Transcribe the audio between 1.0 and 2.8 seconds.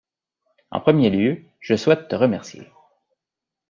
lieu je souhaite te remercier.